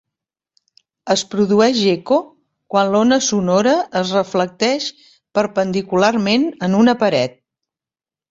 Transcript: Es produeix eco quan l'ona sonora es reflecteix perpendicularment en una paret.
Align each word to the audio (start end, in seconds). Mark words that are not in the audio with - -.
Es 1.15 1.23
produeix 1.33 1.81
eco 1.89 2.17
quan 2.75 2.89
l'ona 2.95 3.19
sonora 3.27 3.75
es 4.01 4.15
reflecteix 4.19 4.87
perpendicularment 5.41 6.47
en 6.69 6.79
una 6.79 6.99
paret. 7.05 7.37